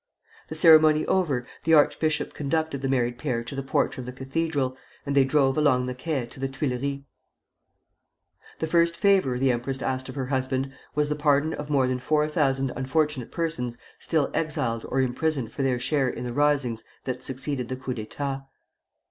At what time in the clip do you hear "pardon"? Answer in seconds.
11.15-11.53